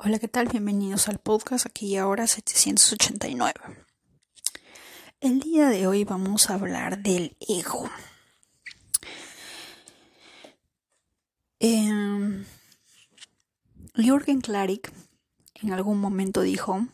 [0.00, 0.46] Hola, ¿qué tal?
[0.46, 3.52] Bienvenidos al podcast aquí y ahora 789.
[5.18, 7.90] El día de hoy vamos a hablar del ego.
[11.58, 12.44] Eh,
[13.96, 14.92] Jürgen Klarik
[15.54, 16.86] en algún momento dijo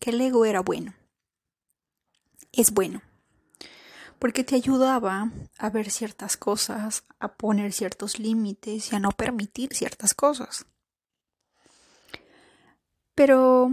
[0.00, 0.94] que el ego era bueno.
[2.50, 3.02] Es bueno.
[4.18, 9.72] Porque te ayudaba a ver ciertas cosas, a poner ciertos límites y a no permitir
[9.76, 10.66] ciertas cosas.
[13.18, 13.72] Pero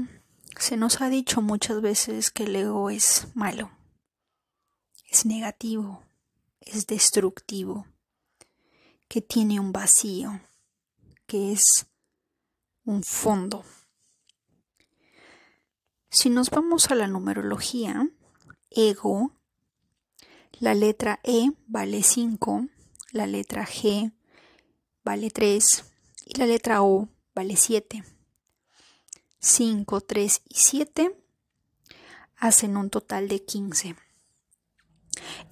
[0.58, 3.70] se nos ha dicho muchas veces que el ego es malo,
[5.08, 6.02] es negativo,
[6.62, 7.86] es destructivo,
[9.08, 10.42] que tiene un vacío,
[11.28, 11.86] que es
[12.86, 13.64] un fondo.
[16.10, 18.10] Si nos vamos a la numerología,
[18.72, 19.32] ego,
[20.54, 22.66] la letra E vale 5,
[23.12, 24.12] la letra G
[25.04, 25.86] vale 3
[26.26, 28.15] y la letra O vale 7.
[29.46, 31.16] 5, 3 y 7
[32.36, 33.96] hacen un total de 15.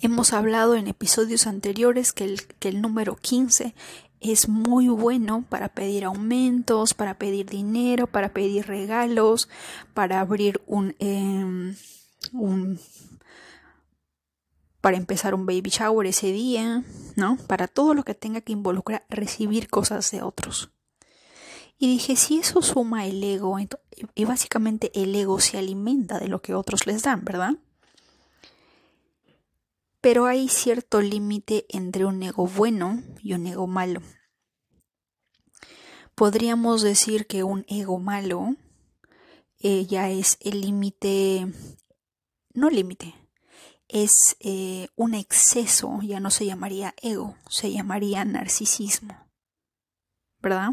[0.02, 3.75] Hemos hablado en episodios anteriores que el, que el, número 15
[4.19, 9.47] es muy bueno para pedir aumentos, para pedir dinero, para pedir regalos,
[9.94, 11.75] para abrir un, eh,
[12.33, 12.80] un
[14.81, 16.83] para empezar un baby shower ese día,
[17.16, 17.38] ¿no?
[17.47, 20.72] Para todo lo que tenga que involucrar recibir cosas de otros.
[21.77, 23.57] Y dije, si eso suma el ego,
[24.16, 27.55] y básicamente el ego se alimenta de lo que otros les dan, ¿verdad?
[30.02, 34.02] Pero hay cierto límite entre un ego bueno y un ego malo.
[36.15, 38.55] Podríamos decir que un ego malo
[39.59, 41.47] eh, ya es el límite,
[42.53, 43.15] no límite,
[43.87, 49.15] es eh, un exceso, ya no se llamaría ego, se llamaría narcisismo,
[50.39, 50.71] ¿verdad?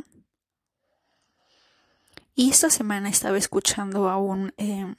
[2.35, 4.95] Y esta semana estaba escuchando a un eh,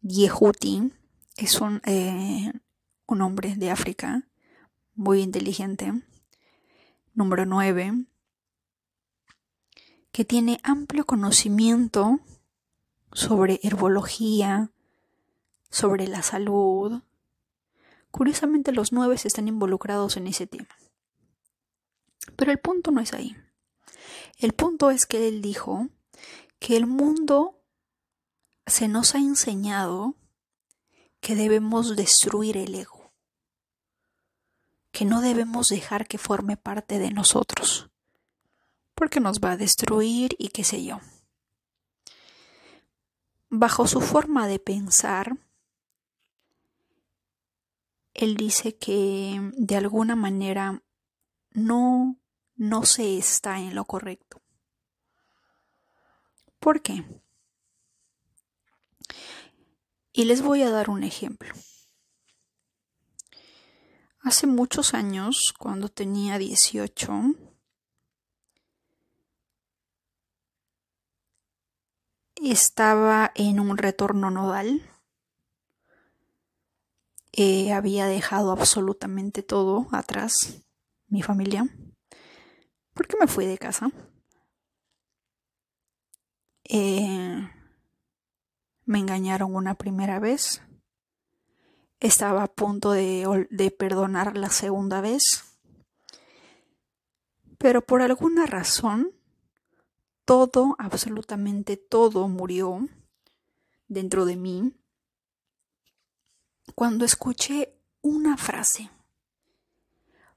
[0.00, 0.92] Yehuti,
[1.36, 2.52] es un, eh,
[3.06, 4.26] un hombre de África,
[4.94, 5.92] muy inteligente,
[7.14, 8.06] número 9,
[10.12, 12.20] que tiene amplio conocimiento
[13.12, 14.70] sobre herbología,
[15.70, 17.02] sobre la salud.
[18.10, 20.68] Curiosamente los nueve están involucrados en ese tema.
[22.36, 23.36] Pero el punto no es ahí.
[24.36, 25.88] El punto es que él dijo
[26.58, 27.62] que el mundo
[28.66, 30.14] se nos ha enseñado
[31.20, 33.12] que debemos destruir el ego,
[34.92, 37.88] que no debemos dejar que forme parte de nosotros,
[38.94, 41.00] porque nos va a destruir y qué sé yo.
[43.48, 45.38] Bajo su forma de pensar,
[48.12, 50.82] él dice que de alguna manera
[51.52, 52.18] no
[52.56, 54.42] no se está en lo correcto.
[56.58, 57.04] ¿Por qué?
[60.12, 61.54] Y les voy a dar un ejemplo.
[64.20, 67.34] Hace muchos años, cuando tenía 18,
[72.36, 74.82] estaba en un retorno nodal.
[77.32, 80.64] Eh, había dejado absolutamente todo atrás,
[81.08, 81.68] mi familia.
[83.16, 83.90] ¿Por qué me fui de casa?
[86.64, 87.50] Eh,
[88.84, 90.62] me engañaron una primera vez.
[91.98, 95.44] Estaba a punto de, de perdonar la segunda vez.
[97.58, 99.12] Pero por alguna razón,
[100.26, 102.86] todo, absolutamente todo murió
[103.88, 104.74] dentro de mí
[106.74, 108.90] cuando escuché una frase,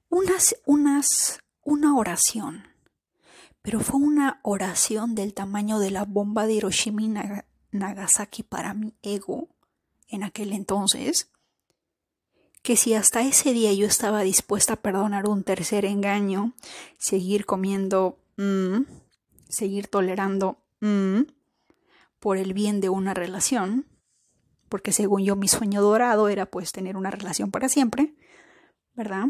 [0.07, 2.63] unas, unas una oración,
[3.61, 7.13] pero fue una oración del tamaño de la bomba de Hiroshima y
[7.77, 9.49] Nagasaki para mi ego
[10.07, 11.29] en aquel entonces,
[12.63, 16.53] que si hasta ese día yo estaba dispuesta a perdonar un tercer engaño,
[16.97, 18.81] seguir comiendo, mmm,
[19.47, 21.21] seguir tolerando mmm,
[22.19, 23.85] por el bien de una relación,
[24.69, 28.15] porque según yo mi sueño dorado era pues tener una relación para siempre,
[28.95, 29.27] ¿verdad?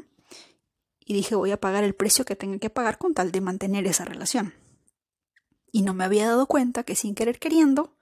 [1.10, 3.88] Y dije voy a pagar el precio que tenga que pagar con tal de mantener
[3.88, 4.54] esa relación.
[5.72, 7.98] Y no me había dado cuenta que sin querer queriendo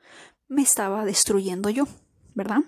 [0.50, 1.86] me estaba destruyendo yo,
[2.34, 2.64] ¿verdad?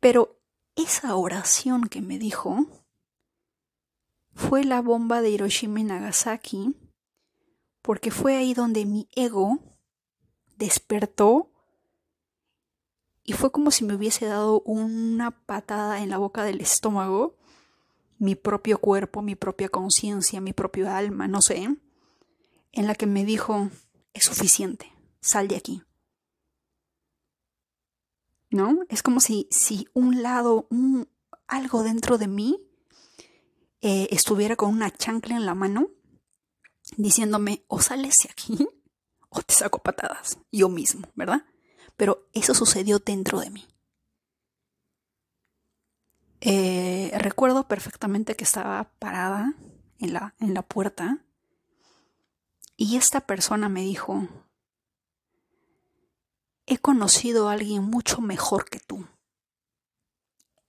[0.00, 0.40] Pero
[0.74, 2.66] esa oración que me dijo
[4.34, 6.74] fue la bomba de Hiroshima y Nagasaki,
[7.82, 9.60] porque fue ahí donde mi ego
[10.56, 11.52] despertó
[13.22, 17.36] y fue como si me hubiese dado una patada en la boca del estómago
[18.18, 21.68] mi propio cuerpo, mi propia conciencia, mi propio alma, no sé,
[22.72, 23.70] en la que me dijo,
[24.12, 25.82] es suficiente, sal de aquí.
[28.50, 28.78] ¿No?
[28.88, 31.08] Es como si, si un lado, un,
[31.46, 32.58] algo dentro de mí
[33.80, 35.90] eh, estuviera con una chancla en la mano,
[36.96, 38.68] diciéndome, o sales de aquí,
[39.28, 41.44] o te saco patadas, yo mismo, ¿verdad?
[41.96, 43.66] Pero eso sucedió dentro de mí.
[46.40, 49.54] Eh, recuerdo perfectamente que estaba parada
[49.98, 51.24] en la, en la puerta
[52.76, 54.28] y esta persona me dijo,
[56.66, 59.06] he conocido a alguien mucho mejor que tú.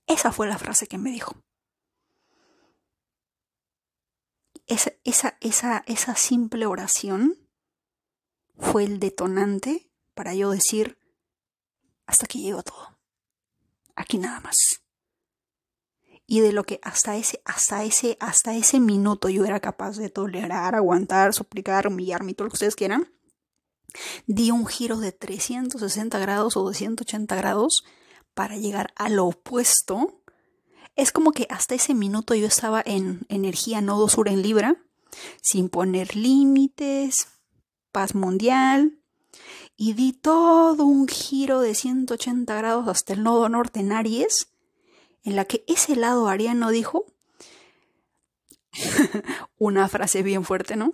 [0.05, 1.35] Esa fue la frase que me dijo.
[4.67, 7.37] Esa, esa, esa, esa simple oración
[8.57, 10.97] fue el detonante para yo decir,
[12.05, 12.97] hasta aquí llegó todo.
[13.95, 14.86] Aquí nada más.
[16.27, 20.09] Y de lo que hasta ese, hasta ese, hasta ese minuto yo era capaz de
[20.09, 23.09] tolerar, aguantar, suplicar, humillarme y todo lo que ustedes quieran,
[24.25, 27.83] di un giro de 360 grados o de 180 grados
[28.33, 30.21] para llegar a lo opuesto.
[30.95, 34.75] Es como que hasta ese minuto yo estaba en energía nodo sur en Libra,
[35.41, 37.27] sin poner límites,
[37.91, 38.99] paz mundial,
[39.75, 44.49] y di todo un giro de 180 grados hasta el nodo norte en Aries,
[45.27, 47.05] en la que ese lado ariano dijo
[49.57, 50.93] una frase bien fuerte, ¿no?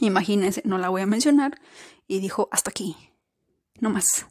[0.00, 1.58] Imagínense, no la voy a mencionar,
[2.06, 2.94] y dijo, hasta aquí,
[3.80, 4.26] no más.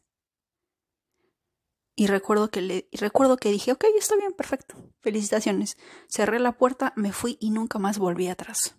[1.95, 5.77] Y recuerdo que, le, recuerdo que dije, ok, está bien, perfecto, felicitaciones.
[6.07, 8.75] Cerré la puerta, me fui y nunca más volví atrás.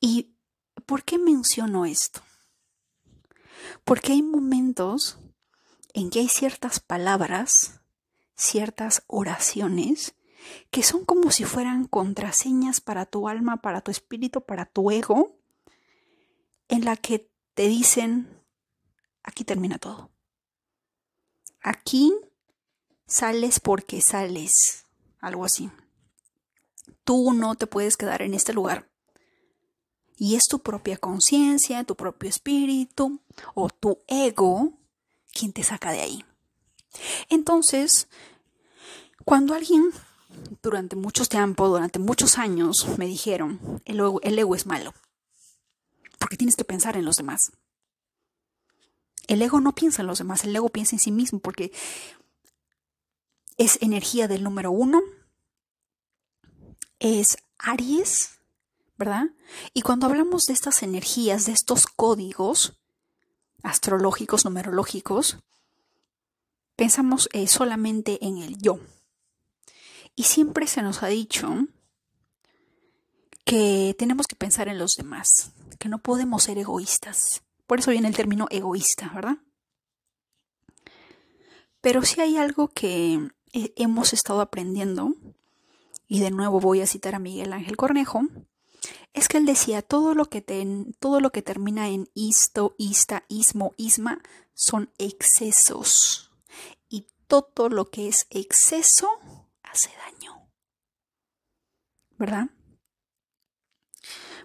[0.00, 0.34] ¿Y
[0.84, 2.22] por qué menciono esto?
[3.84, 5.21] Porque hay momentos
[5.94, 7.80] en que hay ciertas palabras,
[8.34, 10.14] ciertas oraciones,
[10.70, 15.36] que son como si fueran contraseñas para tu alma, para tu espíritu, para tu ego,
[16.68, 18.42] en la que te dicen,
[19.22, 20.10] aquí termina todo.
[21.60, 22.12] Aquí
[23.06, 24.86] sales porque sales,
[25.20, 25.70] algo así.
[27.04, 28.88] Tú no te puedes quedar en este lugar.
[30.16, 33.20] Y es tu propia conciencia, tu propio espíritu
[33.54, 34.78] o tu ego
[35.32, 36.24] quien te saca de ahí.
[37.28, 38.08] Entonces,
[39.24, 39.90] cuando alguien
[40.62, 44.94] durante mucho tiempo, durante muchos años, me dijeron, el ego, el ego es malo,
[46.18, 47.52] porque tienes que pensar en los demás.
[49.28, 51.72] El ego no piensa en los demás, el ego piensa en sí mismo, porque
[53.56, 55.00] es energía del número uno,
[56.98, 58.38] es Aries,
[58.96, 59.26] ¿verdad?
[59.74, 62.78] Y cuando hablamos de estas energías, de estos códigos,
[63.62, 65.38] astrológicos, numerológicos,
[66.76, 68.80] pensamos eh, solamente en el yo.
[70.14, 71.66] Y siempre se nos ha dicho
[73.44, 77.42] que tenemos que pensar en los demás, que no podemos ser egoístas.
[77.66, 79.38] Por eso viene el término egoísta, ¿verdad?
[81.80, 85.14] Pero si hay algo que eh, hemos estado aprendiendo,
[86.06, 88.22] y de nuevo voy a citar a Miguel Ángel Cornejo,
[89.12, 90.40] es que él decía, todo lo que,
[90.98, 94.22] todo lo que termina en isto, ista, ismo, isma,
[94.54, 96.30] son excesos.
[96.88, 99.08] Y todo lo que es exceso
[99.62, 100.48] hace daño.
[102.18, 102.50] ¿Verdad?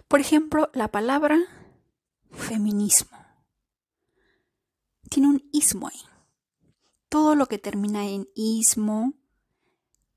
[0.06, 1.38] Por ejemplo, la palabra
[2.30, 3.18] feminismo.
[5.10, 6.00] Tiene un ismo ahí.
[7.08, 9.14] Todo lo que termina en ismo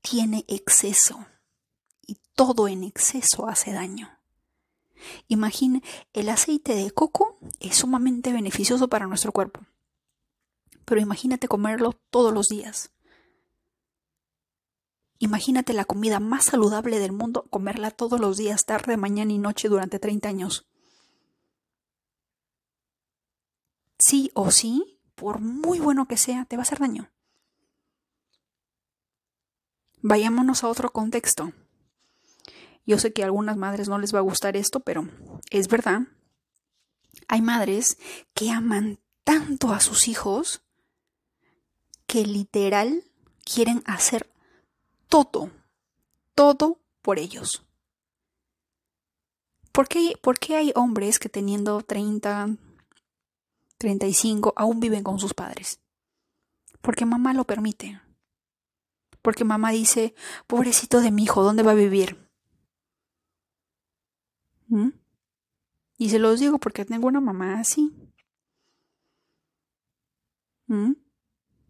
[0.02, 1.26] tiene exceso.
[2.06, 4.21] Y todo en exceso hace daño.
[5.28, 5.82] Imagine,
[6.12, 9.60] el aceite de coco es sumamente beneficioso para nuestro cuerpo.
[10.84, 12.90] Pero imagínate comerlo todos los días.
[15.18, 19.68] Imagínate la comida más saludable del mundo, comerla todos los días, tarde, mañana y noche
[19.68, 20.66] durante 30 años.
[24.00, 27.12] Sí o sí, por muy bueno que sea, te va a hacer daño.
[30.00, 31.52] Vayámonos a otro contexto.
[32.84, 35.08] Yo sé que a algunas madres no les va a gustar esto, pero
[35.50, 36.02] es verdad.
[37.28, 37.98] Hay madres
[38.34, 40.62] que aman tanto a sus hijos
[42.06, 43.04] que literal
[43.44, 44.30] quieren hacer
[45.08, 45.50] todo,
[46.34, 47.64] todo por ellos.
[49.72, 52.56] ¿Por qué, ¿Por qué, hay hombres que teniendo 30,
[53.78, 55.80] 35 aún viven con sus padres?
[56.82, 58.00] Porque mamá lo permite.
[59.22, 60.14] Porque mamá dice,
[60.46, 62.31] pobrecito de mi hijo, ¿dónde va a vivir?
[65.98, 67.92] Y se los digo porque tengo una mamá así.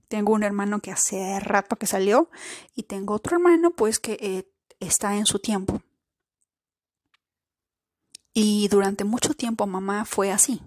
[0.09, 2.30] Tengo un hermano que hace rato que salió
[2.75, 5.82] y tengo otro hermano pues que eh, está en su tiempo.
[8.32, 10.62] Y durante mucho tiempo mamá fue así.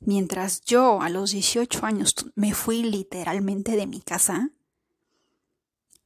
[0.00, 4.50] Mientras yo a los 18 años me fui literalmente de mi casa,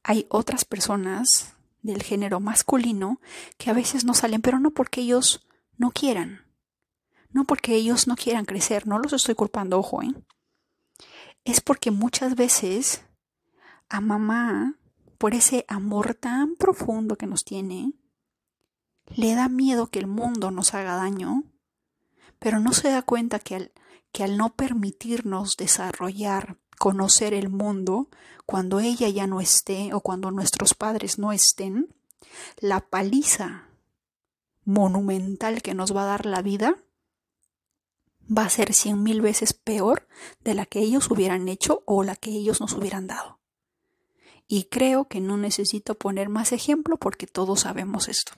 [0.03, 3.19] hay otras personas del género masculino
[3.57, 5.47] que a veces no salen, pero no porque ellos
[5.77, 6.45] no quieran,
[7.31, 10.13] no porque ellos no quieran crecer, no los estoy culpando, ojo, ¿eh?
[11.43, 13.03] es porque muchas veces
[13.89, 14.75] a mamá,
[15.17, 17.93] por ese amor tan profundo que nos tiene,
[19.15, 21.43] le da miedo que el mundo nos haga daño,
[22.39, 23.71] pero no se da cuenta que al
[24.11, 28.09] que al no permitirnos desarrollar, conocer el mundo,
[28.47, 31.93] cuando ella ya no esté o cuando nuestros padres no estén,
[32.57, 33.69] la paliza
[34.65, 36.75] monumental que nos va a dar la vida
[38.35, 40.07] va a ser cien mil veces peor
[40.43, 43.37] de la que ellos hubieran hecho o la que ellos nos hubieran dado.
[44.47, 48.31] Y creo que no necesito poner más ejemplo porque todos sabemos esto.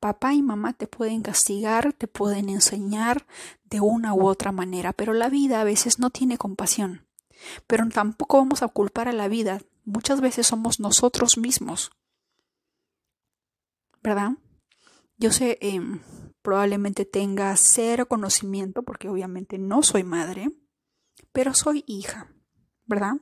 [0.00, 3.28] Papá y mamá te pueden castigar, te pueden enseñar
[3.62, 7.07] de una u otra manera, pero la vida a veces no tiene compasión.
[7.66, 9.60] Pero tampoco vamos a culpar a la vida.
[9.84, 11.90] Muchas veces somos nosotros mismos.
[14.02, 14.32] ¿Verdad?
[15.16, 16.00] Yo sé, em,
[16.42, 20.50] probablemente tenga cero conocimiento, porque obviamente no soy madre,
[21.32, 22.32] pero soy hija,
[22.86, 23.14] ¿verdad?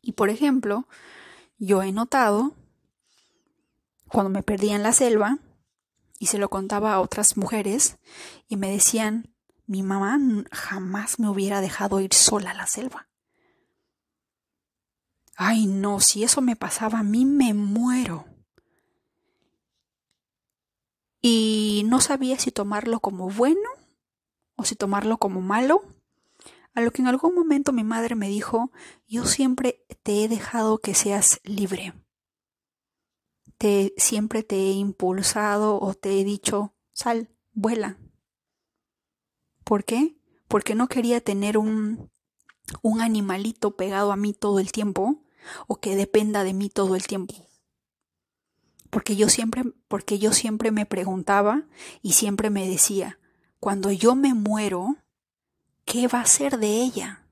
[0.00, 0.88] Y por ejemplo,
[1.58, 2.54] yo he notado,
[4.08, 5.38] cuando me perdí en la selva,
[6.18, 7.98] y se lo contaba a otras mujeres
[8.48, 9.32] y me decían,
[9.68, 10.18] mi mamá
[10.50, 13.08] jamás me hubiera dejado ir sola a la selva.
[15.36, 18.24] Ay, no, si eso me pasaba a mí me muero.
[21.20, 23.70] Y no sabía si tomarlo como bueno
[24.56, 25.82] o si tomarlo como malo.
[26.74, 28.72] A lo que en algún momento mi madre me dijo,
[29.06, 31.94] yo siempre te he dejado que seas libre
[33.58, 37.98] te, siempre te he impulsado o te he dicho, sal, vuela.
[39.68, 40.16] ¿Por qué?
[40.48, 42.10] Porque no quería tener un,
[42.80, 45.22] un animalito pegado a mí todo el tiempo
[45.66, 47.34] o que dependa de mí todo el tiempo.
[48.88, 51.66] Porque yo siempre, porque yo siempre me preguntaba
[52.00, 53.18] y siempre me decía,
[53.60, 54.96] cuando yo me muero,
[55.84, 57.26] ¿qué va a ser de ella?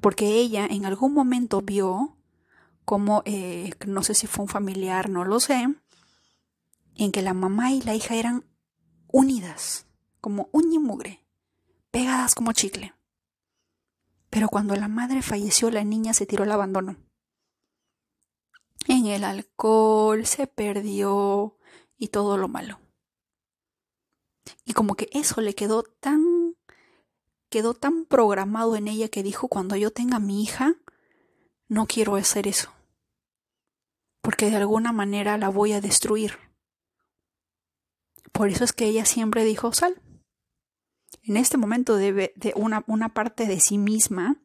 [0.00, 2.16] Porque ella en algún momento vio
[2.84, 5.66] como, eh, no sé si fue un familiar, no lo sé,
[6.94, 8.44] en que la mamá y la hija eran
[9.08, 9.88] unidas,
[10.22, 11.26] como uña y mugre,
[11.90, 12.94] pegadas como chicle.
[14.30, 16.96] Pero cuando la madre falleció, la niña se tiró al abandono.
[18.88, 21.58] En el alcohol se perdió
[21.98, 22.80] y todo lo malo.
[24.64, 26.56] Y como que eso le quedó tan
[27.50, 30.76] quedó tan programado en ella que dijo cuando yo tenga mi hija,
[31.68, 32.72] no quiero hacer eso,
[34.22, 36.38] porque de alguna manera la voy a destruir.
[38.32, 40.00] Por eso es que ella siempre dijo, sal.
[41.22, 44.36] En este momento debe de una, una parte de sí misma,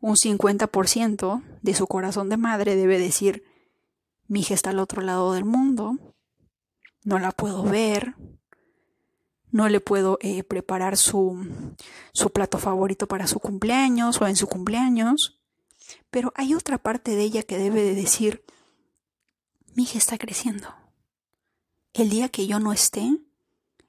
[0.00, 3.44] un 50% de su corazón de madre debe decir,
[4.26, 5.96] mi hija está al otro lado del mundo,
[7.04, 8.14] no la puedo ver,
[9.50, 11.74] no le puedo eh, preparar su,
[12.12, 15.40] su plato favorito para su cumpleaños o en su cumpleaños,
[16.10, 18.44] pero hay otra parte de ella que debe de decir,
[19.74, 20.68] mi hija está creciendo.
[21.92, 23.10] El día que yo no esté,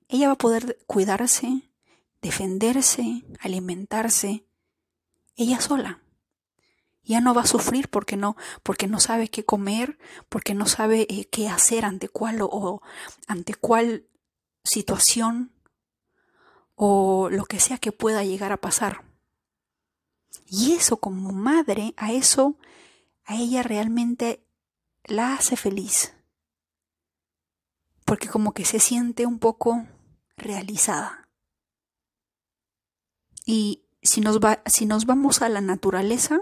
[0.10, 1.71] ella va a poder cuidarse,
[2.22, 4.46] defenderse, alimentarse,
[5.36, 6.02] ella sola.
[7.04, 9.98] Ya no va a sufrir porque no, porque no sabe qué comer,
[10.30, 12.82] porque no sabe eh, qué hacer ante cuál o
[13.28, 14.06] ante cuál
[14.64, 15.52] situación
[16.76, 19.04] o lo que sea que pueda llegar a pasar.
[20.48, 22.58] Y eso como madre, a eso,
[23.26, 24.44] a ella realmente
[25.06, 26.14] la hace feliz.
[28.06, 29.88] Porque como que se siente un poco
[30.38, 31.21] realizada.
[33.52, 36.40] Y si nos, va, si nos vamos a la naturaleza,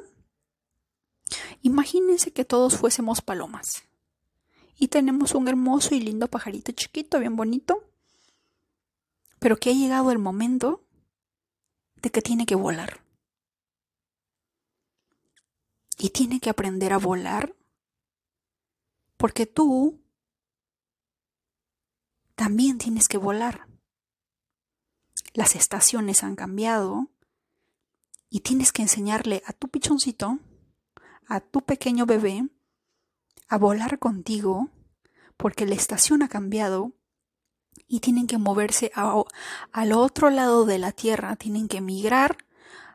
[1.64, 3.82] imagínense que todos fuésemos palomas.
[4.78, 7.84] Y tenemos un hermoso y lindo pajarito chiquito, bien bonito,
[9.40, 10.86] pero que ha llegado el momento
[11.96, 13.02] de que tiene que volar
[15.98, 17.56] y tiene que aprender a volar
[19.18, 20.00] porque tú
[22.36, 23.69] también tienes que volar.
[25.34, 27.08] Las estaciones han cambiado
[28.30, 30.40] y tienes que enseñarle a tu pichoncito,
[31.28, 32.48] a tu pequeño bebé,
[33.48, 34.70] a volar contigo
[35.38, 36.94] porque la estación ha cambiado
[37.88, 42.38] y tienen que moverse al otro lado de la Tierra, tienen que migrar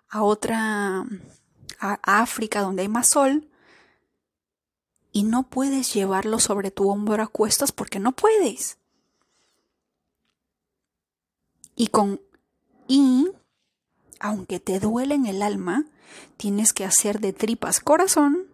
[0.08, 1.04] a otra
[1.80, 3.50] a África donde hay más sol
[5.12, 8.78] y no puedes llevarlo sobre tu hombro a cuestas porque no puedes.
[11.76, 12.20] Y con
[12.86, 13.28] y
[14.20, 15.84] aunque te duele en el alma,
[16.36, 18.46] tienes que hacer de tripas corazón,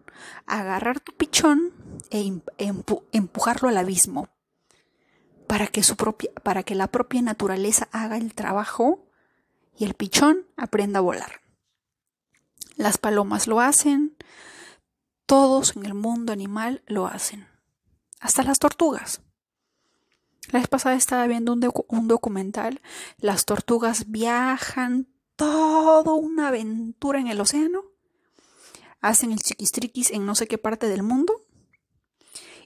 [0.47, 1.73] agarrar tu pichón
[2.11, 2.41] e
[3.13, 4.29] empujarlo al abismo
[5.47, 9.05] para que, su propia, para que la propia naturaleza haga el trabajo
[9.77, 11.41] y el pichón aprenda a volar.
[12.77, 14.17] Las palomas lo hacen,
[15.27, 17.47] todos en el mundo animal lo hacen,
[18.21, 19.23] hasta las tortugas.
[20.49, 22.81] La vez pasada estaba viendo un, documental,
[23.19, 25.07] las tortugas viajan
[25.37, 27.85] toda una aventura en el océano,
[29.01, 31.45] hacen el chiquistriquis en no sé qué parte del mundo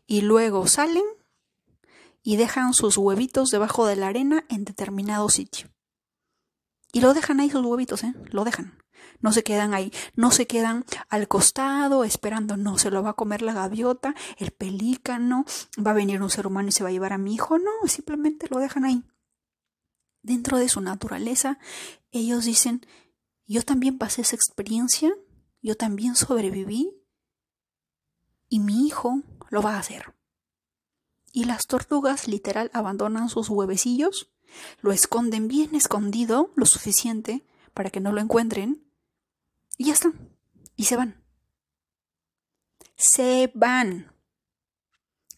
[0.06, 1.04] y luego salen
[2.22, 5.73] y dejan sus huevitos debajo de la arena en determinado sitio.
[6.94, 8.14] Y lo dejan ahí sus huevitos, ¿eh?
[8.30, 8.78] Lo dejan.
[9.20, 13.14] No se quedan ahí, no se quedan al costado esperando, no, se lo va a
[13.14, 15.44] comer la gaviota, el pelícano,
[15.84, 17.72] va a venir un ser humano y se va a llevar a mi hijo, no,
[17.88, 19.02] simplemente lo dejan ahí.
[20.22, 21.58] Dentro de su naturaleza,
[22.12, 22.86] ellos dicen,
[23.44, 25.12] yo también pasé esa experiencia,
[25.62, 26.94] yo también sobreviví
[28.48, 29.20] y mi hijo
[29.50, 30.14] lo va a hacer.
[31.32, 34.33] Y las tortugas literal abandonan sus huevecillos,
[34.80, 38.84] lo esconden bien escondido, lo suficiente para que no lo encuentren,
[39.76, 40.30] y ya están.
[40.76, 41.22] Y se van.
[42.96, 44.12] Se van.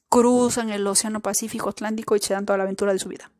[0.09, 3.31] Cruzan el Océano Pacífico Atlántico y se dan toda la aventura de su vida.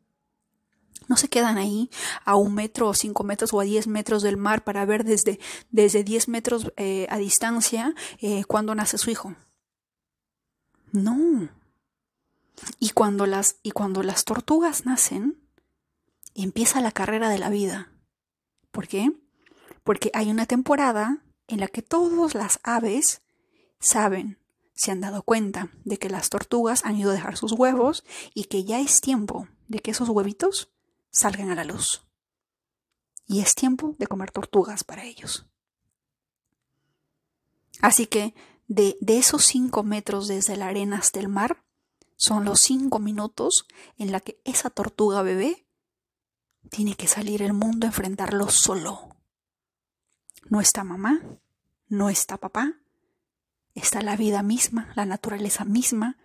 [1.07, 1.89] No se quedan ahí
[2.25, 5.39] a un metro o cinco metros o a diez metros del mar para ver desde,
[5.71, 9.35] desde diez metros eh, a distancia eh, cuándo nace su hijo.
[10.91, 11.49] No.
[12.79, 15.39] Y cuando, las, y cuando las tortugas nacen,
[16.43, 17.91] empieza la carrera de la vida.
[18.71, 19.11] ¿Por qué?
[19.87, 23.21] porque hay una temporada en la que todas las aves
[23.79, 24.37] saben,
[24.73, 28.03] se han dado cuenta de que las tortugas han ido a dejar sus huevos
[28.33, 30.73] y que ya es tiempo de que esos huevitos
[31.09, 32.05] salgan a la luz.
[33.27, 35.45] Y es tiempo de comer tortugas para ellos.
[37.81, 38.35] Así que
[38.67, 41.63] de, de esos cinco metros desde la arena hasta el mar,
[42.17, 45.65] son los cinco minutos en la que esa tortuga bebé
[46.69, 49.15] tiene que salir el mundo a enfrentarlo solo.
[50.49, 51.21] No está mamá,
[51.87, 52.73] no está papá,
[53.75, 56.17] está la vida misma, la naturaleza misma,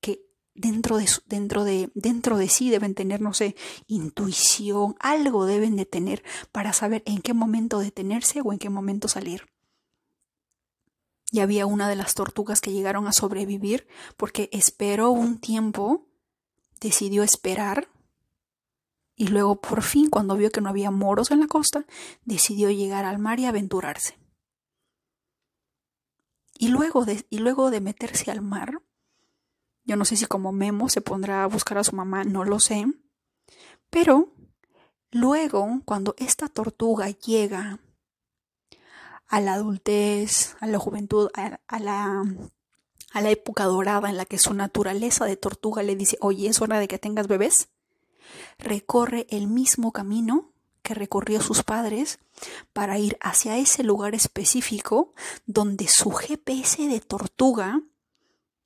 [0.00, 5.76] que dentro de, dentro de, dentro de sí deben tener, no sé, intuición, algo deben
[5.76, 9.46] de tener para saber en qué momento detenerse o en qué momento salir.
[11.30, 16.06] Y había una de las tortugas que llegaron a sobrevivir porque esperó un tiempo,
[16.80, 17.88] decidió esperar
[19.18, 21.84] y luego por fin, cuando vio que no había moros en la costa,
[22.24, 24.16] decidió llegar al mar y aventurarse.
[26.56, 28.80] Y luego de, y luego de meterse al mar,
[29.84, 32.60] yo no sé si como Memo se pondrá a buscar a su mamá, no lo
[32.60, 32.86] sé,
[33.90, 34.32] pero
[35.10, 37.80] luego, cuando esta tortuga llega
[39.26, 42.22] a la adultez, a la juventud, a, la,
[43.12, 46.60] a la época dorada en la que su naturaleza de tortuga le dice, oye, es
[46.60, 47.68] hora de que tengas bebés,
[48.58, 52.18] recorre el mismo camino que recorrió sus padres
[52.72, 55.12] para ir hacia ese lugar específico
[55.46, 57.82] donde su GPS de tortuga,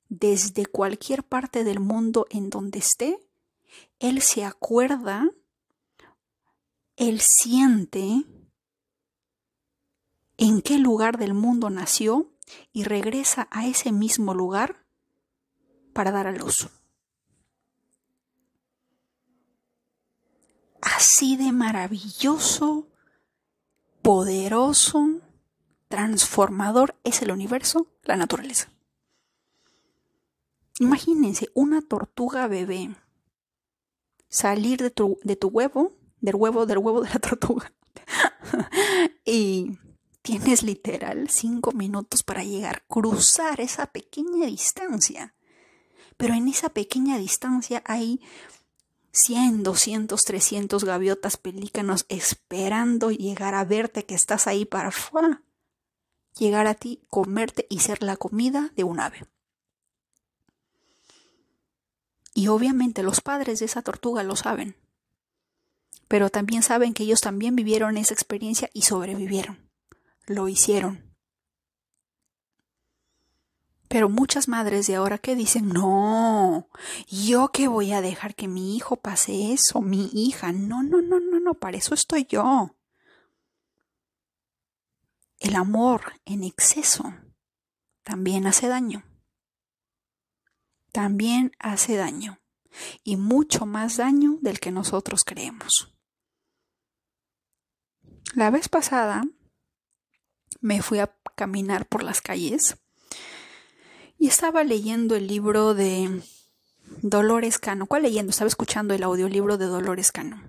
[0.09, 3.19] desde cualquier parte del mundo en donde esté,
[3.99, 5.29] él se acuerda,
[6.95, 8.23] él siente
[10.37, 12.31] en qué lugar del mundo nació
[12.71, 14.85] y regresa a ese mismo lugar
[15.93, 16.69] para dar a luz.
[20.83, 22.89] Así de maravilloso,
[24.01, 25.21] poderoso,
[25.87, 28.69] transformador es el universo, la naturaleza.
[30.79, 32.93] Imagínense una tortuga bebé
[34.27, 37.71] salir de tu, de tu huevo, del huevo, del huevo de la tortuga.
[39.25, 39.77] y
[40.21, 45.33] tienes literal cinco minutos para llegar, cruzar esa pequeña distancia.
[46.17, 48.19] Pero en esa pequeña distancia hay
[49.13, 54.91] 100, 200, 300 gaviotas pelícanos esperando llegar a verte que estás ahí para
[56.37, 59.27] llegar a ti, comerte y ser la comida de un ave.
[62.33, 64.75] Y obviamente los padres de esa tortuga lo saben,
[66.07, 69.69] pero también saben que ellos también vivieron esa experiencia y sobrevivieron,
[70.25, 71.12] lo hicieron.
[73.93, 76.67] Pero muchas madres de ahora que dicen, no,
[77.07, 81.19] yo que voy a dejar que mi hijo pase eso, mi hija, no, no, no,
[81.19, 82.75] no, no, para eso estoy yo.
[85.37, 87.03] El amor en exceso
[88.01, 89.03] también hace daño.
[90.91, 92.41] también hace daño,
[93.03, 95.95] y mucho más daño del que nosotros creemos.
[98.33, 99.23] La vez pasada
[100.61, 102.82] me fui a caminar por las calles
[104.23, 106.21] y estaba leyendo el libro de
[107.01, 107.87] Dolores Cano.
[107.87, 108.29] ¿Cuál leyendo?
[108.29, 110.41] Estaba escuchando el audiolibro de Dolores Cano.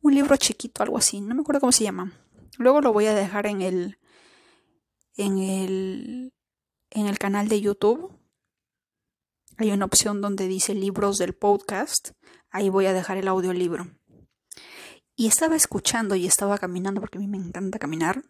[0.00, 2.14] Un libro chiquito, algo así, no me acuerdo cómo se llama.
[2.56, 3.98] Luego lo voy a dejar en el
[5.18, 6.32] en el
[6.88, 8.10] en el canal de YouTube.
[9.58, 12.12] Hay una opción donde dice libros del podcast.
[12.48, 13.86] Ahí voy a dejar el audiolibro.
[15.14, 18.24] Y estaba escuchando y estaba caminando porque a mí me encanta caminar.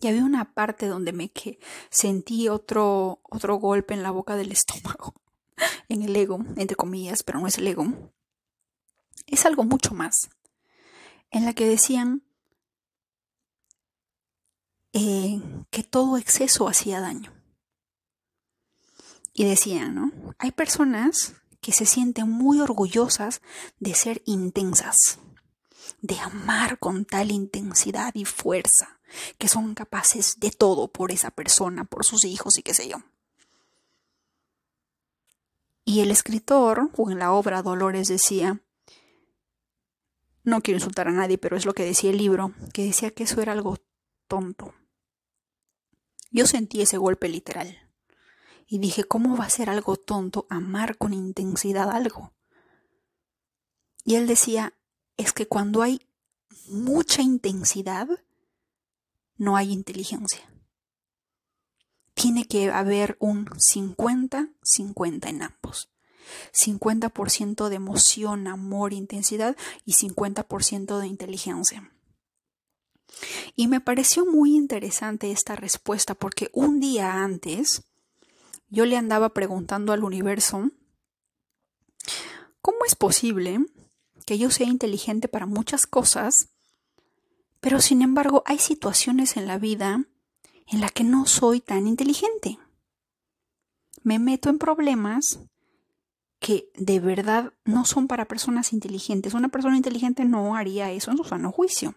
[0.00, 1.58] Y había una parte donde me que
[1.90, 5.14] sentí otro otro golpe en la boca del estómago,
[5.88, 7.86] en el ego, entre comillas, pero no es el ego.
[9.26, 10.30] Es algo mucho más.
[11.30, 12.22] En la que decían
[14.92, 17.32] eh, que todo exceso hacía daño.
[19.32, 20.12] Y decían, ¿no?
[20.38, 23.40] Hay personas que se sienten muy orgullosas
[23.78, 25.18] de ser intensas,
[26.00, 29.00] de amar con tal intensidad y fuerza,
[29.38, 32.98] que son capaces de todo por esa persona, por sus hijos y qué sé yo.
[35.84, 38.60] Y el escritor, o en la obra Dolores decía,
[40.44, 43.24] no quiero insultar a nadie, pero es lo que decía el libro, que decía que
[43.24, 43.78] eso era algo
[44.26, 44.74] tonto.
[46.30, 47.78] Yo sentí ese golpe literal.
[48.66, 52.34] Y dije, ¿cómo va a ser algo tonto amar con intensidad algo?
[54.04, 54.74] Y él decía,
[55.18, 56.00] es que cuando hay
[56.68, 58.08] mucha intensidad,
[59.36, 60.50] no hay inteligencia.
[62.14, 65.90] Tiene que haber un 50-50 en ambos.
[66.52, 71.92] 50% de emoción, amor, intensidad y 50% de inteligencia.
[73.56, 77.82] Y me pareció muy interesante esta respuesta porque un día antes
[78.68, 80.70] yo le andaba preguntando al universo,
[82.60, 83.60] ¿cómo es posible
[84.26, 86.48] que yo sea inteligente para muchas cosas,
[87.60, 90.04] pero sin embargo hay situaciones en la vida
[90.70, 92.58] en las que no soy tan inteligente?
[94.02, 95.40] Me meto en problemas
[96.38, 99.34] que de verdad no son para personas inteligentes.
[99.34, 101.94] Una persona inteligente no haría eso en su sano juicio.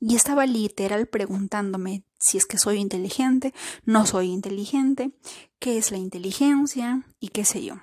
[0.00, 3.52] Y estaba literal preguntándome si es que soy inteligente,
[3.84, 5.12] no soy inteligente,
[5.58, 7.76] qué es la inteligencia y qué sé yo.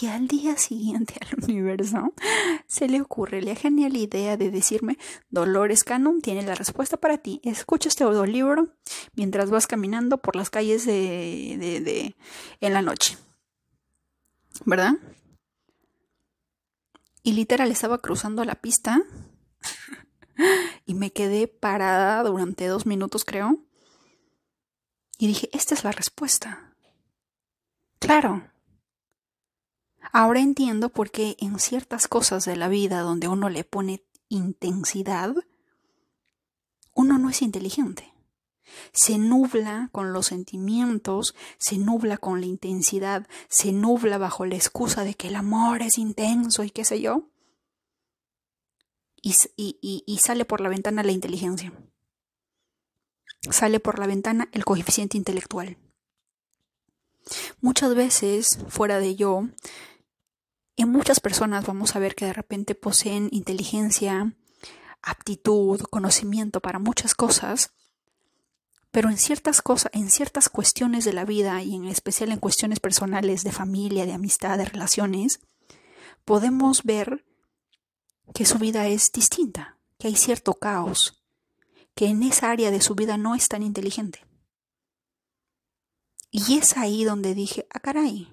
[0.00, 2.12] Y al día siguiente al universo
[2.66, 4.98] se le ocurre la genial idea de decirme,
[5.30, 7.40] Dolores Cannon tiene la respuesta para ti.
[7.42, 8.68] Escucha este audiolibro
[9.14, 12.16] mientras vas caminando por las calles de, de, de
[12.60, 13.16] en la noche.
[14.64, 14.94] ¿Verdad?
[17.22, 19.02] Y literal estaba cruzando la pista
[20.86, 23.58] y me quedé parada durante dos minutos, creo.
[25.18, 26.74] Y dije, esta es la respuesta.
[27.98, 28.48] Claro.
[30.12, 35.34] Ahora entiendo por qué en ciertas cosas de la vida donde uno le pone intensidad,
[36.94, 38.12] uno no es inteligente.
[38.92, 45.04] Se nubla con los sentimientos, se nubla con la intensidad, se nubla bajo la excusa
[45.04, 47.28] de que el amor es intenso y qué sé yo
[49.22, 51.72] y, sale por la ventana la inteligencia.
[53.50, 55.76] Sale por la ventana el coeficiente intelectual.
[57.60, 59.48] Muchas veces, fuera de yo,
[60.82, 64.36] en muchas personas vamos a ver que de repente poseen inteligencia,
[65.02, 67.72] aptitud, conocimiento para muchas cosas,
[68.90, 72.80] pero en ciertas cosas, en ciertas cuestiones de la vida y en especial en cuestiones
[72.80, 75.40] personales de familia, de amistad, de relaciones,
[76.24, 77.24] podemos ver
[78.34, 81.24] que su vida es distinta, que hay cierto caos,
[81.94, 84.24] que en esa área de su vida no es tan inteligente.
[86.30, 88.28] Y es ahí donde dije, ah, caray,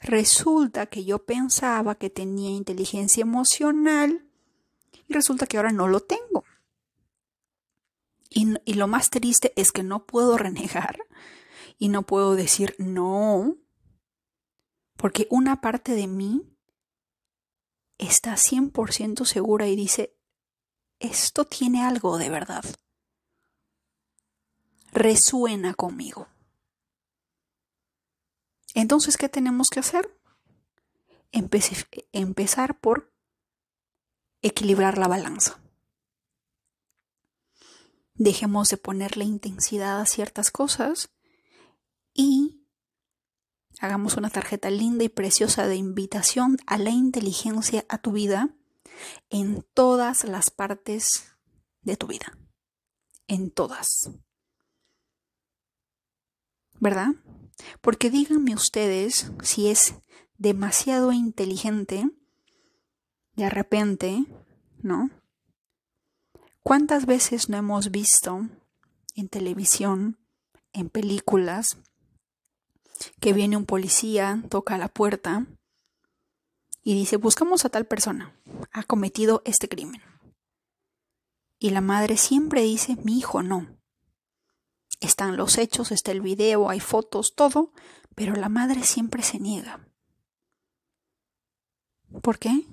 [0.00, 4.28] resulta que yo pensaba que tenía inteligencia emocional
[5.06, 6.44] y resulta que ahora no lo tengo.
[8.30, 10.98] Y, lo más triste es que no puedo renegar
[11.78, 13.56] y no puedo decir no,
[14.96, 16.42] porque una parte de mí
[17.96, 20.14] está 100% segura y dice,
[21.00, 22.64] esto tiene algo de verdad.
[24.92, 26.28] Resuena conmigo.
[28.74, 30.14] Entonces, ¿qué tenemos que hacer?
[31.30, 33.12] empezar por
[34.40, 35.60] equilibrar la balanza.
[38.14, 41.10] Dejemos de ponerle intensidad a ciertas cosas
[42.14, 42.58] y
[43.80, 48.48] Hagamos una tarjeta linda y preciosa de invitación a la inteligencia a tu vida
[49.30, 51.36] en todas las partes
[51.82, 52.36] de tu vida.
[53.28, 54.10] En todas.
[56.80, 57.10] ¿Verdad?
[57.80, 59.94] Porque díganme ustedes si es
[60.36, 62.08] demasiado inteligente,
[63.34, 64.24] de repente,
[64.82, 65.10] ¿no?
[66.62, 68.48] ¿Cuántas veces no hemos visto
[69.14, 70.18] en televisión,
[70.72, 71.78] en películas,
[73.20, 75.46] que viene un policía, toca la puerta
[76.82, 78.34] y dice, buscamos a tal persona,
[78.72, 80.02] ha cometido este crimen.
[81.58, 83.77] Y la madre siempre dice, mi hijo no.
[85.00, 87.72] Están los hechos, está el video, hay fotos, todo,
[88.14, 89.88] pero la madre siempre se niega.
[92.22, 92.66] ¿Por qué?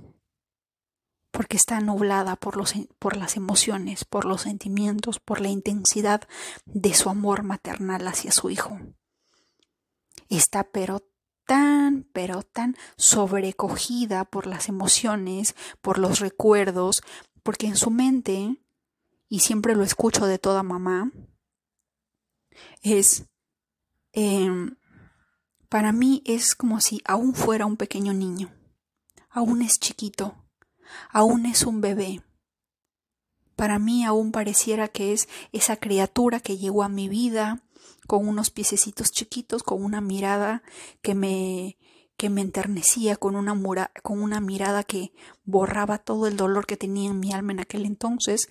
[1.31, 6.27] Porque está nublada por, los, por las emociones, por los sentimientos, por la intensidad
[6.65, 8.79] de su amor maternal hacia su hijo.
[10.29, 11.07] Está pero
[11.45, 17.03] tan, pero tan sobrecogida por las emociones, por los recuerdos,
[17.43, 18.57] porque en su mente,
[19.29, 21.11] y siempre lo escucho de toda mamá,
[22.81, 23.25] es,
[24.13, 24.75] em,
[25.69, 28.53] para mí es como si aún fuera un pequeño niño,
[29.29, 30.35] aún es chiquito,
[31.11, 32.21] aún es un bebé.
[33.55, 37.63] Para mí aún pareciera que es esa criatura que llegó a mi vida
[38.07, 40.61] con unos piececitos chiquitos, con una mirada
[41.01, 41.77] que me
[42.17, 45.11] que me enternecía, con una, con una mirada que
[45.43, 48.47] borraba todo el dolor que tenía en mi alma en aquel entonces,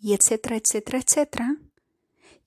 [0.00, 1.56] y etcétera, etcétera, etcétera.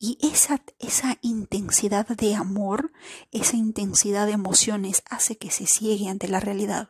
[0.04, 2.92] Y esa, esa intensidad de amor,
[3.30, 6.90] esa intensidad de emociones hace que se ciegue ante la realidad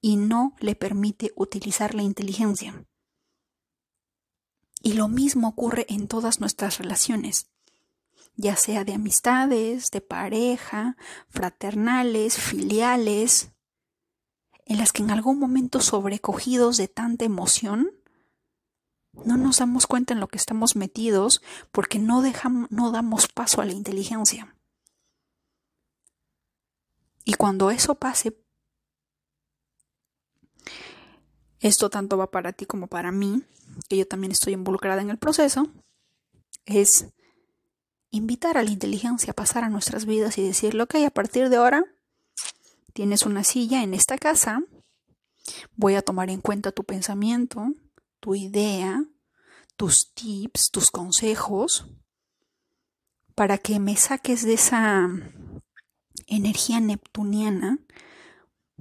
[0.00, 2.86] y no le permite utilizar la inteligencia.
[4.82, 7.50] Y lo mismo ocurre en todas nuestras relaciones,
[8.34, 10.96] ya sea de amistades, de pareja,
[11.28, 13.52] fraternales, filiales,
[14.64, 17.90] en las que en algún momento sobrecogidos de tanta emoción,
[19.24, 23.60] no nos damos cuenta en lo que estamos metidos porque no, dejamos, no damos paso
[23.60, 24.54] a la inteligencia.
[27.24, 28.36] Y cuando eso pase,
[31.60, 33.42] esto tanto va para ti como para mí,
[33.88, 35.68] que yo también estoy involucrada en el proceso,
[36.64, 37.06] es
[38.10, 41.56] invitar a la inteligencia a pasar a nuestras vidas y decirle, ok, a partir de
[41.56, 41.84] ahora
[42.92, 44.62] tienes una silla en esta casa,
[45.76, 47.74] voy a tomar en cuenta tu pensamiento,
[48.20, 49.04] tu idea,
[49.76, 51.86] tus tips, tus consejos,
[53.34, 55.08] para que me saques de esa
[56.26, 57.78] energía neptuniana,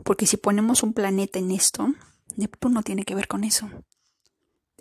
[0.04, 1.93] porque si ponemos un planeta en esto,
[2.36, 3.69] Neptuno tiene que ver con eso.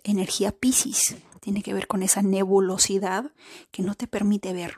[0.04, 3.32] Energía Pisces tiene que ver con esa nebulosidad
[3.70, 4.76] que no te permite ver.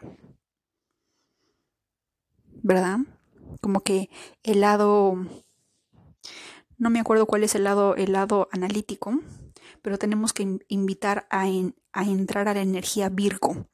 [2.63, 2.99] ¿Verdad?
[3.61, 4.11] Como que
[4.43, 5.17] el lado
[6.79, 9.21] no me acuerdo cuál es el lado, el lado analítico,
[9.83, 13.69] pero tenemos que invitar a, entrar a la energía Virgo.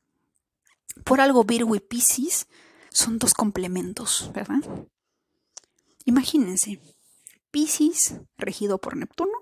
[1.05, 2.49] Por algo Virgo y Pisces
[2.91, 4.61] son dos complementos, ¿verdad?
[6.05, 6.81] Imagínense,
[7.51, 9.39] Pisces regido por Neptuno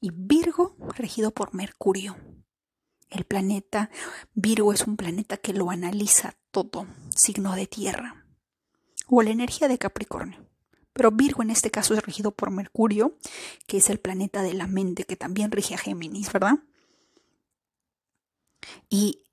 [0.00, 2.16] y Virgo regido por Mercurio.
[3.08, 3.90] El planeta
[4.34, 8.26] Virgo es un planeta que lo analiza todo, signo de tierra,
[9.06, 10.51] o la energía de Capricornio.
[10.92, 13.16] Pero Virgo en este caso es regido por Mercurio,
[13.66, 16.58] que es el planeta de la mente, que también rige a Géminis, ¿verdad?
[18.90, 19.24] Y,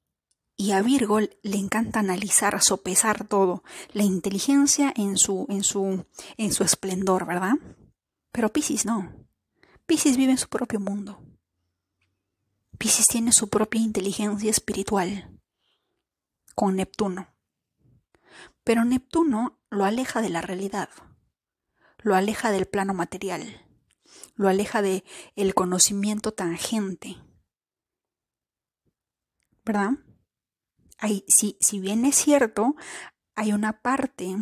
[0.56, 6.06] y a Virgo le encanta analizar, sopesar todo, la inteligencia en su, en su,
[6.38, 7.56] en su esplendor, ¿verdad?
[8.32, 9.12] Pero Pisces no.
[9.86, 11.22] Pisces vive en su propio mundo.
[12.78, 15.38] Pisces tiene su propia inteligencia espiritual
[16.56, 17.28] con Neptuno.
[18.64, 20.90] Pero Neptuno lo aleja de la realidad
[22.02, 23.66] lo aleja del plano material,
[24.36, 25.04] lo aleja de
[25.54, 27.18] conocimiento tangente.
[29.66, 29.92] ¿Verdad?
[30.98, 32.76] Hay, si, si bien es cierto,
[33.36, 34.38] hay una parte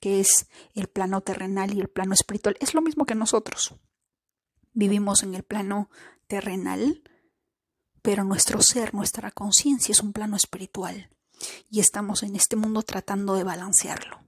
[0.00, 2.56] que es el plano terrenal y el plano espiritual.
[2.60, 3.74] Es lo mismo que nosotros.
[4.72, 5.88] Vivimos en el plano
[6.26, 7.02] terrenal,
[8.02, 11.10] pero nuestro ser, nuestra conciencia es un plano espiritual.
[11.70, 14.23] Y estamos en este mundo tratando de balancearlo.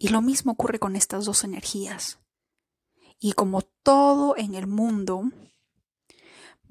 [0.00, 2.20] Y lo mismo ocurre con estas dos energías.
[3.18, 5.24] Y como todo en el mundo,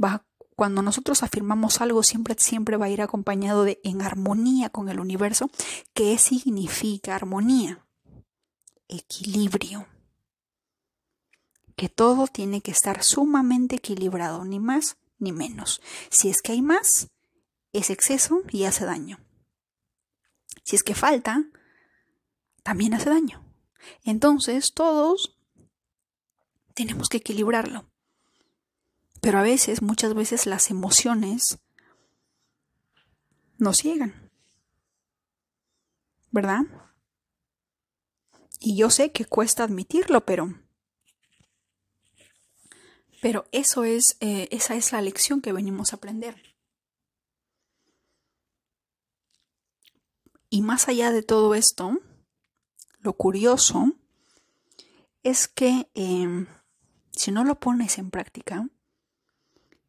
[0.01, 4.87] va, cuando nosotros afirmamos algo, siempre, siempre va a ir acompañado de en armonía con
[4.87, 5.51] el universo.
[5.93, 7.85] ¿Qué significa armonía?
[8.87, 9.87] Equilibrio.
[11.75, 15.81] Que todo tiene que estar sumamente equilibrado, ni más ni menos.
[16.09, 17.09] Si es que hay más,
[17.73, 19.19] es exceso y hace daño.
[20.63, 21.43] Si es que falta,
[22.67, 23.45] también hace daño.
[24.03, 25.37] Entonces, todos
[26.73, 27.89] tenemos que equilibrarlo.
[29.21, 31.59] Pero a veces, muchas veces las emociones
[33.57, 34.29] nos ciegan.
[36.29, 36.63] ¿verdad?
[38.59, 40.53] Y yo sé que cuesta admitirlo, pero
[43.21, 46.35] pero eso es, eh, esa es la lección que venimos a aprender.
[50.49, 51.97] Y más allá de todo esto,
[53.07, 53.93] lo curioso
[55.23, 56.45] es que em,
[57.11, 58.67] si no lo pones en práctica,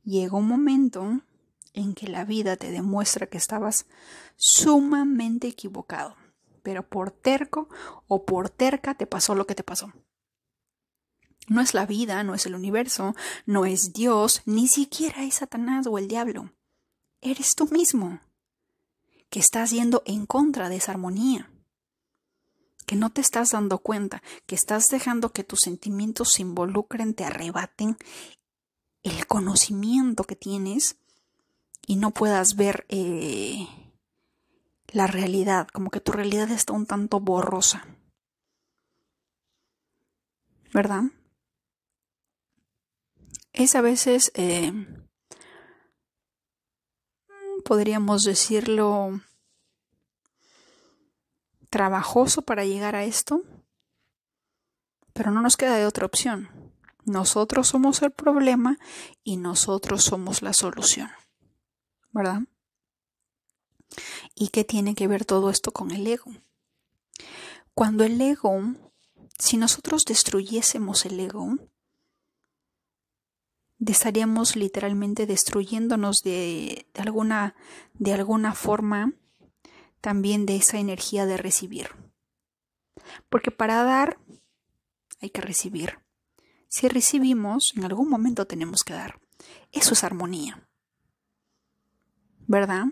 [0.04, 1.20] llega un momento
[1.74, 3.86] en que la vida te demuestra que estabas
[4.36, 6.14] sumamente equivocado,
[6.62, 7.68] pero por terco
[8.06, 9.92] o por terca te pasó lo que te pasó.
[11.48, 15.88] No es la vida, no es el universo, no es Dios, ni siquiera es Satanás
[15.88, 16.52] o el diablo.
[17.20, 18.20] Eres tú mismo,
[19.28, 21.50] que estás yendo en contra de esa armonía,
[22.88, 27.24] que no te estás dando cuenta, que estás dejando que tus sentimientos se involucren, te
[27.24, 27.98] arrebaten
[29.02, 30.96] el conocimiento que tienes
[31.86, 33.68] y no puedas ver eh,
[34.88, 37.86] la realidad, como que tu realidad está un tanto borrosa.
[40.72, 41.04] ¿Verdad?
[43.52, 44.72] es a veces, eh,
[47.64, 49.20] podríamos decirlo,
[51.70, 53.42] trabajoso para llegar a esto,
[55.12, 56.48] pero no nos queda de otra opción.
[57.04, 58.78] Nosotros somos el problema
[59.24, 61.10] y nosotros somos la solución,
[62.12, 62.42] ¿verdad?
[64.34, 66.30] ¿Y qué tiene que ver todo esto con el ego?
[67.74, 68.60] Cuando el ego,
[69.38, 71.56] si nosotros destruyésemos el ego,
[73.86, 77.54] estaríamos literalmente destruyéndonos de, alguna,
[77.94, 79.14] de alguna forma
[80.00, 81.88] también de esa energía de recibir.
[83.28, 84.18] Porque para dar
[85.20, 85.98] hay que recibir.
[86.68, 89.20] Si recibimos, en algún momento tenemos que dar.
[89.72, 90.68] Eso es armonía.
[92.46, 92.86] ¿Verdad?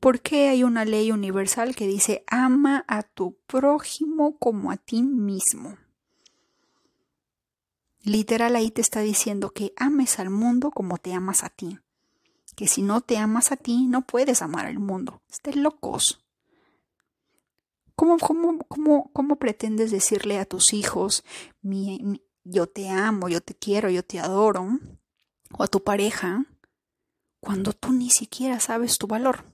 [0.00, 5.78] Porque hay una ley universal que dice ama a tu prójimo como a ti mismo?
[8.02, 11.78] Literal ahí te está diciendo que ames al mundo como te amas a ti.
[12.56, 15.22] Que si no te amas a ti, no puedes amar al mundo.
[15.30, 16.24] Estás locos.
[17.94, 21.22] ¿Cómo, cómo, cómo, cómo pretendes decirle a tus hijos,
[21.62, 24.80] yo te amo, yo te quiero, yo te adoro?
[25.56, 26.44] O a tu pareja,
[27.38, 29.44] cuando tú ni siquiera sabes tu valor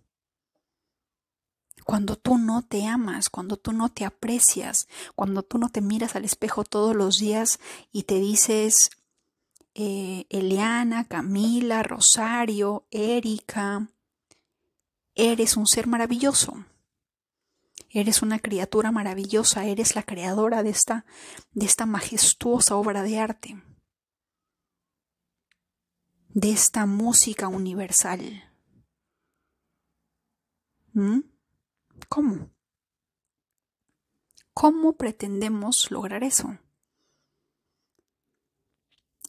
[1.85, 6.17] cuando tú no te amas, cuando tú no te aprecias, cuando tú no te miras
[6.17, 7.59] al espejo todos los días
[7.91, 8.91] y te dices,
[9.74, 13.88] eh, Eliana, Camila, Rosario, Erika,
[15.14, 16.64] eres un ser maravilloso.
[17.88, 21.04] Eres una criatura maravillosa, eres la creadora de esta,
[21.52, 23.62] de esta majestuosa obra de arte,
[26.28, 28.50] de esta música universal.
[30.94, 31.20] ¿Mm?
[32.08, 32.50] ¿Cómo?
[34.54, 36.58] ¿Cómo pretendemos lograr eso?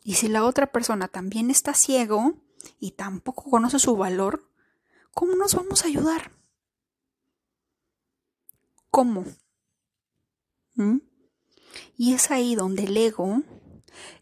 [0.04, 2.34] Y si la otra persona también está ciego
[2.80, 4.50] y tampoco conoce su valor,
[5.13, 6.32] ¿cómo nos vamos a ayudar?
[8.89, 9.26] ¿Cómo?
[10.76, 10.98] ¿Mm?
[11.98, 13.42] Y es ahí donde el ego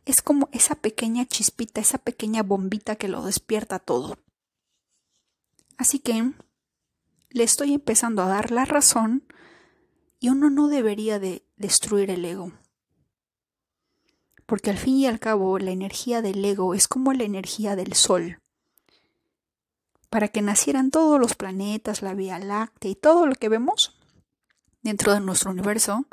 [0.06, 4.18] es como esa pequeña chispita, esa pequeña bombita que lo despierta todo.
[5.78, 6.32] Así que
[7.30, 9.24] le estoy empezando a dar la razón
[10.20, 12.54] y uno no debería de destruir el ego.
[14.52, 17.94] Porque al fin y al cabo la energía del ego es como la energía del
[17.94, 18.42] sol.
[20.10, 23.98] Para que nacieran todos los planetas, la Vía Láctea y todo lo que vemos
[24.82, 26.06] dentro de nuestro universo,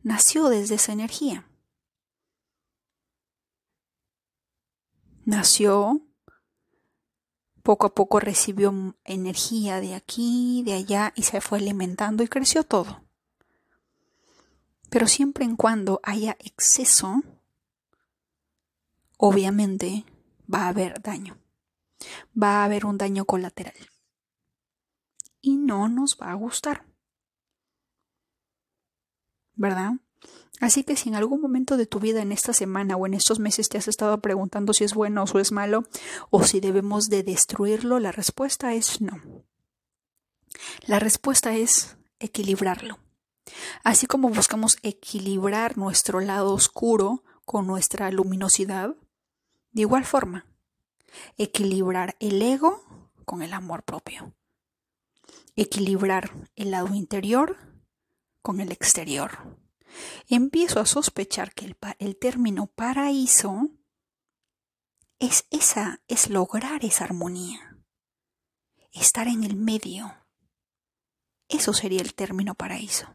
[0.00, 1.50] nació desde esa energía.
[5.26, 6.00] Nació
[7.62, 12.64] poco a poco recibió energía de aquí, de allá y se fue alimentando y creció
[12.64, 13.02] todo.
[14.88, 17.22] Pero siempre en cuando haya exceso,
[19.16, 20.04] obviamente
[20.52, 21.38] va a haber daño.
[22.40, 23.74] Va a haber un daño colateral.
[25.40, 26.86] Y no nos va a gustar.
[29.54, 29.92] ¿Verdad?
[30.60, 33.38] Así que si en algún momento de tu vida en esta semana o en estos
[33.38, 35.84] meses te has estado preguntando si es bueno o es malo
[36.30, 39.44] o si debemos de destruirlo, la respuesta es no.
[40.86, 42.98] La respuesta es equilibrarlo.
[43.84, 48.96] Así como buscamos equilibrar nuestro lado oscuro con nuestra luminosidad,
[49.76, 50.46] de igual forma,
[51.36, 52.82] equilibrar el ego
[53.26, 54.34] con el amor propio.
[55.54, 57.58] Equilibrar el lado interior
[58.40, 59.58] con el exterior
[60.30, 63.68] empiezo a sospechar que el, término paraíso
[65.18, 67.76] es esa, es lograr esa armonía,
[68.92, 70.10] estar en el medio,
[71.48, 73.14] Eso sería el término paraíso.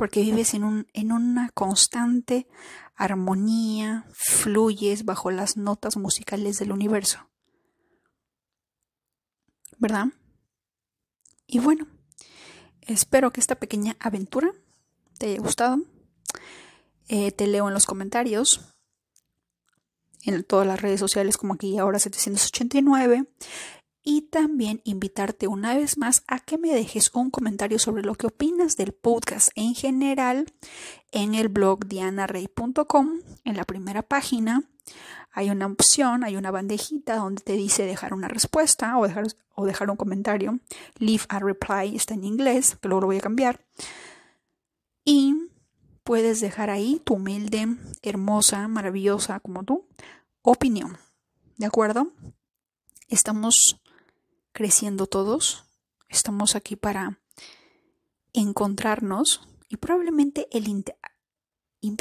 [0.00, 2.48] Porque vives en, un, en una constante
[2.94, 7.28] armonía, fluyes bajo las notas musicales del universo.
[9.76, 10.06] ¿Verdad?
[11.46, 11.86] Y bueno,
[12.80, 14.54] espero que esta pequeña aventura
[15.18, 15.82] te haya gustado.
[17.08, 18.72] Eh, te leo en los comentarios
[20.24, 23.26] en todas las redes sociales como aquí ahora 789
[24.02, 28.26] y también invitarte una vez más a que me dejes un comentario sobre lo que
[28.26, 30.46] opinas del podcast en general
[31.12, 34.64] en el blog dianarey.com en la primera página
[35.32, 39.64] hay una opción, hay una bandejita donde te dice dejar una respuesta o dejar, o
[39.64, 40.58] dejar un comentario.
[40.98, 43.64] Leave a reply está en inglés, que luego lo voy a cambiar.
[45.04, 45.36] Y
[46.02, 49.86] puedes dejar ahí tu humilde, hermosa, maravillosa como tú
[50.42, 50.98] opinión.
[51.56, 52.12] ¿De acuerdo?
[53.08, 53.80] Estamos
[54.52, 55.64] creciendo todos.
[56.08, 57.20] Estamos aquí para
[58.32, 60.84] encontrarnos y probablemente el
[61.80, 61.96] y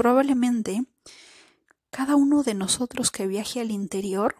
[1.90, 4.36] cada uno de nosotros que viaje al interior,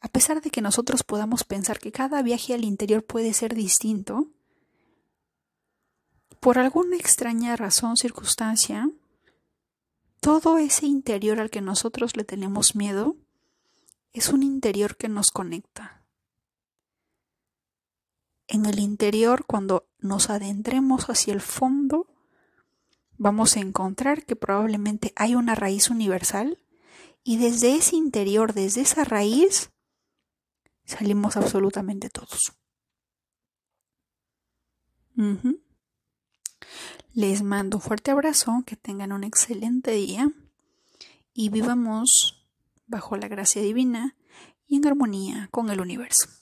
[0.00, 4.28] a pesar de que nosotros podamos pensar que cada viaje al interior puede ser distinto,
[6.40, 8.90] por alguna extraña razón, circunstancia,
[10.20, 13.16] todo ese interior al que nosotros le tenemos miedo
[14.12, 15.97] es un interior que nos conecta.
[18.48, 22.06] En el interior, cuando nos adentremos hacia el fondo,
[23.18, 26.58] vamos a encontrar que probablemente hay una raíz universal
[27.22, 29.70] y desde ese interior, desde esa raíz,
[30.86, 32.54] salimos absolutamente todos.
[37.12, 40.32] Les mando un fuerte abrazo, que tengan un excelente día
[41.34, 42.48] y vivamos
[42.86, 44.16] bajo la gracia divina
[44.66, 46.37] y en armonía con el universo.